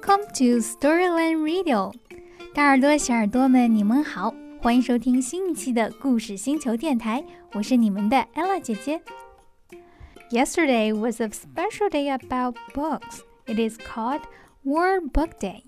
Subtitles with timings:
[0.00, 1.92] Welcome to Storyland Radio，
[2.54, 4.32] 大耳朵、小耳朵们，你们好，
[4.62, 7.22] 欢迎收听新一期的故事星球电台，
[7.52, 9.02] 我是你们的 Ella 姐姐。
[10.30, 13.20] Yesterday was a special day about books.
[13.46, 14.22] It is called
[14.64, 15.62] World Book Day.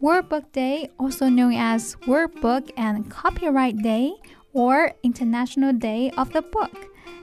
[0.00, 4.12] World Book Day, also known as World Book and Copyright Day
[4.52, 6.70] or International Day of the Book,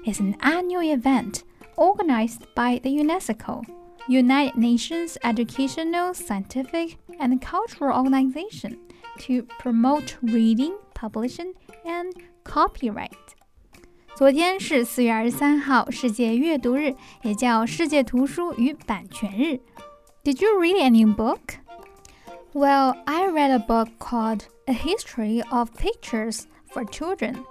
[0.06, 1.44] is an annual event
[1.78, 3.64] organized by the UNESCO.
[4.08, 8.78] United Nations Educational, Scientific, and Cultural Organization
[9.20, 11.54] to promote reading, publishing,
[11.86, 12.12] and
[12.44, 13.12] copyright.
[14.16, 16.94] 昨天是四月二十三号，世界阅读日，
[17.24, 19.60] 也叫世界图书与版权日。
[20.24, 21.56] Did you read any book?
[22.54, 27.44] Well, I read a book called A History of Pictures for Children.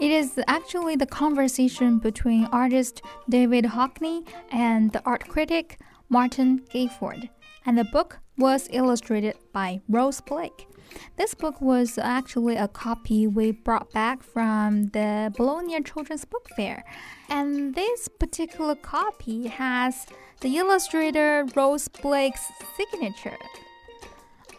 [0.00, 5.78] It is actually the conversation between artist David Hockney and the art critic
[6.09, 7.29] Martin Gayford,
[7.65, 10.67] and the book was illustrated by Rose Blake.
[11.17, 16.83] This book was actually a copy we brought back from the Bologna Children's Book Fair,
[17.29, 20.07] and this particular copy has
[20.41, 23.37] the illustrator Rose Blake's signature.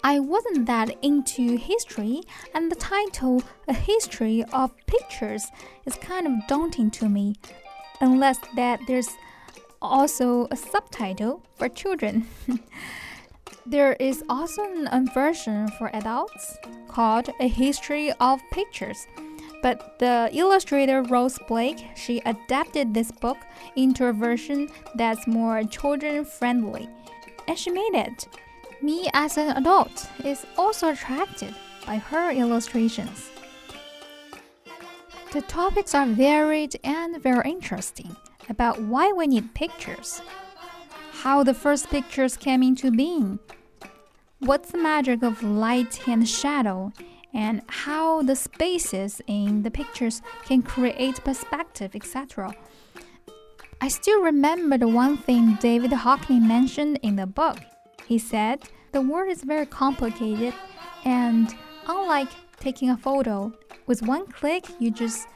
[0.04, 2.22] I wasn't that into history,
[2.54, 5.46] and the title, A History of Pictures,
[5.84, 7.34] is kind of daunting to me,
[8.00, 9.10] unless that there's
[9.82, 12.26] also a subtitle for children.
[13.66, 16.56] there is also a version for adults
[16.88, 19.06] called A History of Pictures.
[19.62, 23.36] But the illustrator Rose Blake, she adapted this book
[23.76, 26.88] into a version that's more children friendly.
[27.46, 28.26] And she made it.
[28.82, 31.54] Me as an adult is also attracted
[31.86, 33.30] by her illustrations.
[35.32, 38.16] The topics are varied and very interesting
[38.50, 40.20] about why we need pictures,
[41.22, 43.38] how the first pictures came into being,
[44.40, 46.92] what's the magic of light and shadow,
[47.32, 52.52] and how the spaces in the pictures can create perspective, etc.
[53.80, 57.58] I still remember the one thing David Hockney mentioned in the book.
[58.06, 60.52] He said, The world is very complicated,
[61.04, 61.54] and
[61.86, 62.28] unlike
[62.58, 63.52] taking a photo,
[63.86, 65.26] with one click, you just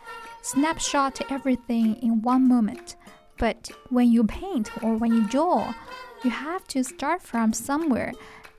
[0.43, 2.97] snapshot everything in one moment.
[3.39, 5.75] But when you paint or when you draw,
[6.23, 8.13] you have to start from somewhere.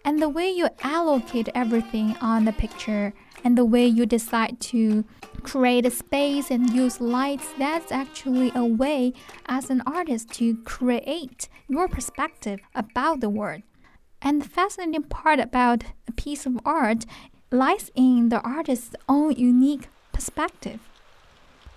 [0.03, 5.03] And the way you allocate everything on the picture and the way you decide to
[5.43, 9.13] create a space and use lights, that's actually a way
[9.47, 13.61] as an artist to create your perspective about the world.
[14.21, 17.05] And the fascinating part about a piece of art
[17.51, 20.79] lies in the artist's own unique perspective.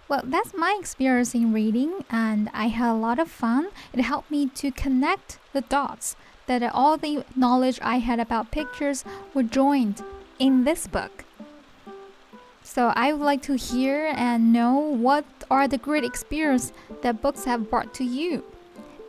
[0.08, 3.68] Well, that's my experience in reading, and I had a lot of fun.
[3.92, 9.04] It helped me to connect the dots that all the knowledge I had about pictures
[9.34, 10.02] were joined
[10.38, 11.24] in this book.
[12.62, 17.44] So I would like to hear and know what are the great experience that books
[17.44, 18.44] have brought to you.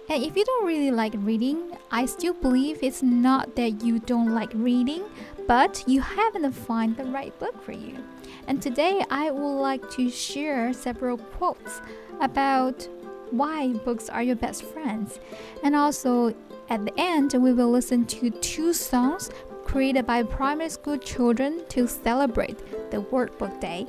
[0.10, 4.34] And if you don't really like reading, I still believe it's not that you don't
[4.34, 5.04] like reading,
[5.48, 8.04] but you haven't found the right book for you.
[8.50, 11.82] And today I would like to share several quotes
[12.20, 12.90] about
[13.30, 15.20] why books are your best friends.
[15.64, 16.34] And also
[16.68, 19.30] at the end, we will listen to two songs
[19.66, 22.58] created by primary school children to celebrate
[22.90, 23.86] the World Book Day.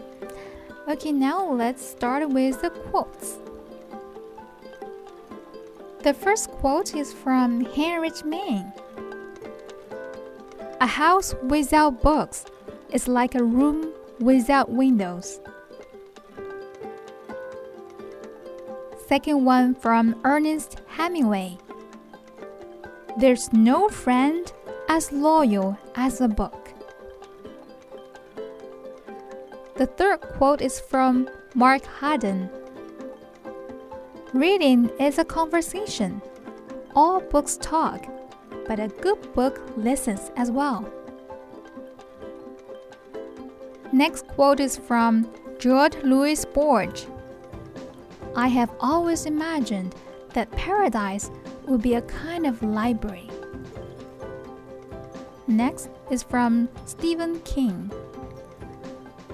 [0.86, 3.38] Okay, now let's start with the quotes.
[6.02, 8.74] The first quote is from Heinrich Mann.
[10.82, 12.44] A house without books
[12.92, 15.40] is like a room without windows.
[19.08, 21.58] Second one from Ernest Hemingway.
[23.18, 24.52] There's no friend
[24.88, 26.68] as loyal as a book.
[29.74, 32.50] The third quote is from Mark Haddon.
[34.32, 36.22] Reading is a conversation.
[36.94, 38.06] All books talk,
[38.66, 40.84] but a good book listens as well.
[43.92, 45.28] Next quote is from
[45.58, 47.08] George Louis Borges.
[48.36, 49.96] I have always imagined
[50.32, 51.30] that paradise
[51.66, 53.28] would be a kind of library.
[55.48, 57.90] Next is from Stephen King.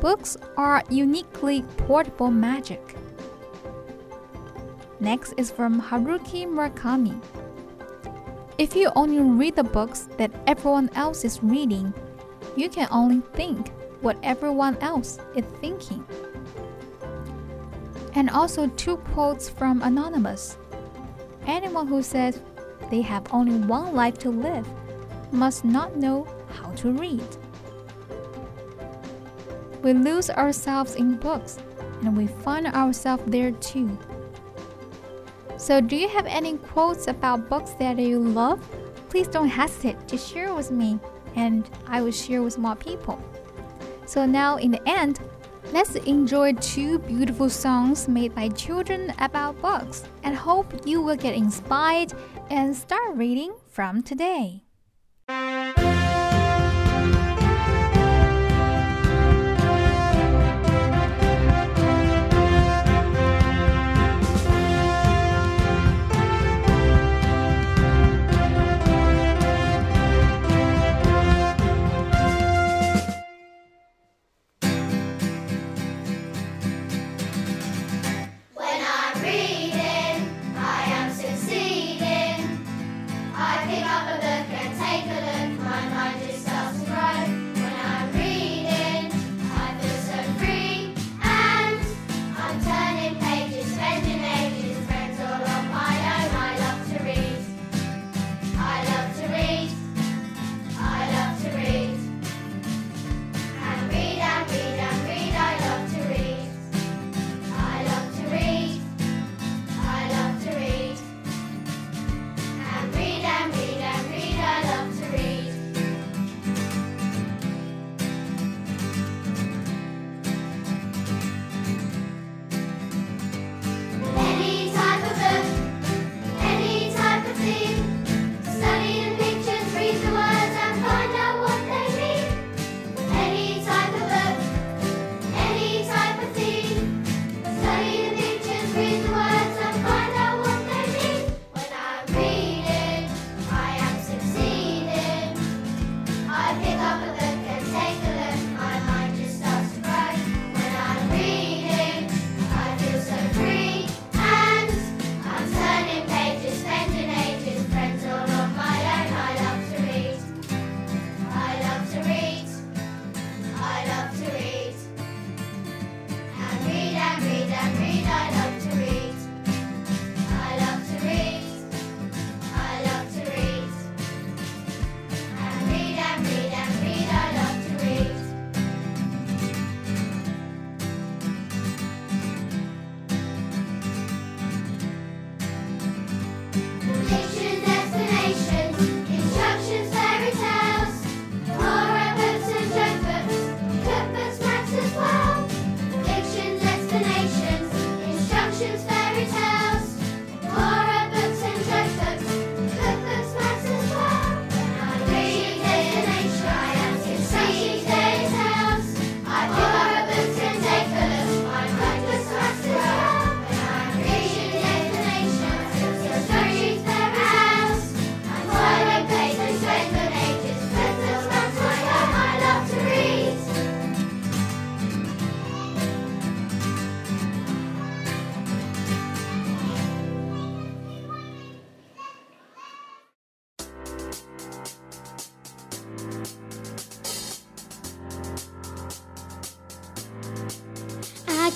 [0.00, 2.96] Books are uniquely portable magic.
[5.00, 7.20] Next is from Haruki Murakami.
[8.56, 11.92] If you only read the books that everyone else is reading,
[12.56, 13.70] you can only think
[14.06, 16.06] what everyone else is thinking.
[18.14, 20.58] And also two quotes from Anonymous.
[21.44, 22.40] Anyone who says
[22.88, 24.64] they have only one life to live
[25.32, 27.26] must not know how to read.
[29.82, 31.58] We lose ourselves in books
[32.02, 33.98] and we find ourselves there too.
[35.56, 38.60] So, do you have any quotes about books that you love?
[39.08, 41.00] Please don't hesitate to share with me,
[41.34, 43.18] and I will share with more people.
[44.06, 45.20] So, now in the end,
[45.72, 51.34] let's enjoy two beautiful songs made by children about books and hope you will get
[51.34, 52.12] inspired
[52.50, 54.65] and start reading from today.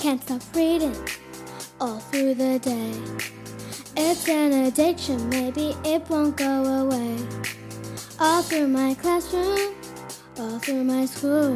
[0.01, 0.95] Can't stop reading
[1.79, 2.91] all through the day.
[3.95, 7.17] It's an addiction, maybe it won't go away.
[8.19, 9.75] All through my classroom,
[10.39, 11.53] all through my school.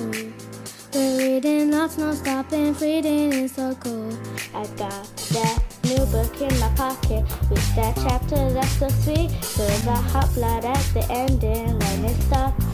[0.94, 4.14] We're reading lots, no stopping, reading is so cool.
[4.54, 7.25] I got that new book in my pocket.
[7.50, 9.32] Read that chapter that's so sweet.
[9.58, 12.65] There's a hot blood at the ending when it stops.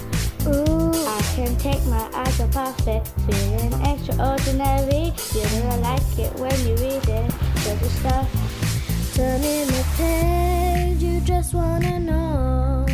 [0.48, 5.14] Ooh, I can take my eyes off it, feeling extraordinary.
[5.36, 7.32] You know I like it when you read it,
[7.64, 8.28] good stuff.
[9.14, 12.88] Turning the page, you just wanna know.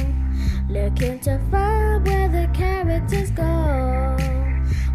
[0.69, 4.17] Looking to find where the characters go.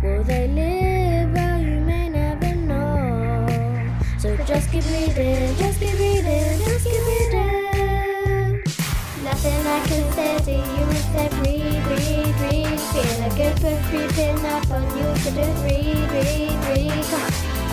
[0.03, 1.33] Will they live?
[1.33, 3.47] Well, you may never know.
[4.19, 8.63] So just keep reading, just keep reading, just keep reading.
[9.25, 11.62] Nothing I can say to you except read.
[12.93, 16.93] Feel a good book creeping up on you to do read, read, read.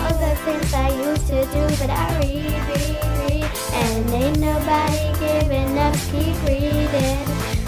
[0.00, 2.96] All the things I used to do, but I read, read,
[3.28, 3.44] read.
[3.74, 7.20] And ain't nobody giving up, keep reading.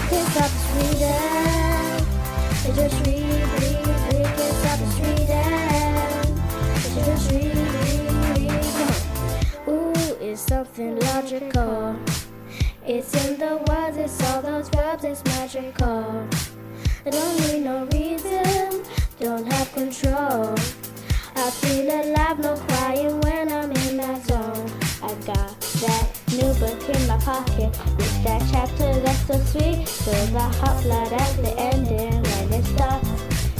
[0.09, 2.01] Pick up reading.
[2.73, 4.29] Just read, read, read.
[4.33, 5.53] Pick up reading.
[7.05, 7.53] Just read,
[7.85, 9.67] read, read.
[9.67, 11.95] Ooh, it's something logical.
[12.83, 16.27] It's in the words, it's all those verbs, it's magical.
[17.05, 18.81] I don't need no reason,
[19.19, 20.55] don't have control.
[21.35, 24.71] I feel alive, no crying when I'm in that zone.
[25.03, 27.75] I got that new book in my pocket.
[27.99, 29.85] Read that chapter that's so sweet.
[29.85, 33.09] Feel the hot blood at the ending when it stops.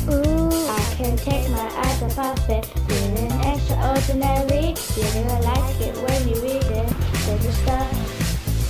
[0.07, 2.65] Ooh, I can't take my eyes off of it.
[2.87, 4.73] Feeling extraordinary.
[4.95, 6.89] Didn't like it when you read it.
[7.25, 7.91] So just stop.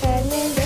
[0.01, 0.62] Turning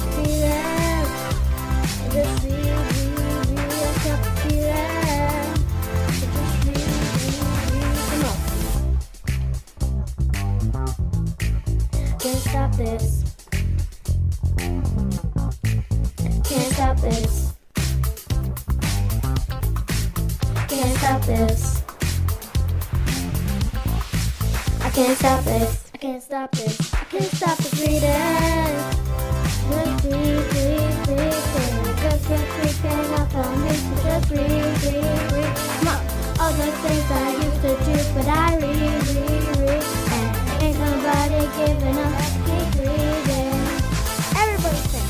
[0.00, 1.06] stop reading.
[2.00, 3.26] So just read, read,
[6.66, 6.86] read,
[8.08, 8.36] come on.
[12.18, 13.24] Can't stop this.
[16.44, 17.54] Can't stop this.
[20.68, 21.82] Can't stop this.
[24.82, 25.90] I can't stop this.
[25.92, 26.94] I can't stop this.
[26.94, 28.89] I can't stop this reading.
[36.60, 38.76] The things I used to do, but I read,
[39.16, 39.84] read, read.
[40.16, 42.14] And ain't nobody giving up.
[42.46, 42.80] Keep.
[44.36, 45.08] Everybody sing.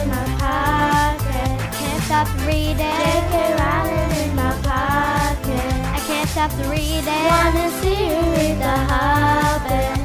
[0.00, 1.50] In my pocket.
[1.78, 2.98] Can't stop reading.
[3.00, 5.72] JK Rowling in my pocket.
[5.96, 7.24] I can't stop reading.
[7.30, 10.01] Wanna see you read the Hobbit.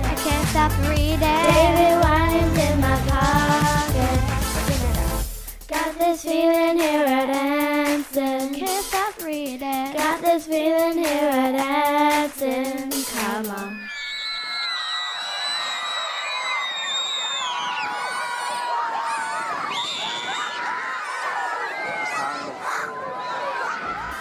[0.50, 1.20] Stop reading.
[1.20, 4.20] David Walliams in my pocket.
[5.68, 8.56] Got this feeling here at Anson.
[8.56, 9.94] Can't stop reading.
[9.94, 12.92] Got this feeling here at Anson.
[13.14, 13.90] Come on.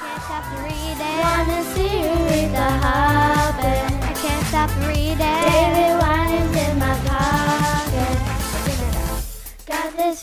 [0.03, 1.19] Can't stop reading.
[1.23, 3.93] Wanna see you read the Hobbit.
[4.03, 5.46] I can't stop reading.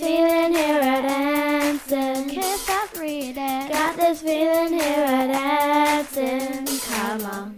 [0.04, 2.30] Feeling here at Anson.
[2.30, 3.70] Can't stop reading.
[3.70, 6.66] Got this feeling here at Anson.
[6.90, 7.53] Come on.